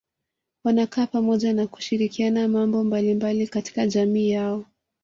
[0.63, 4.65] Wanakaa pamoja na kushirikiana mambo mbalimbali katika jamii yao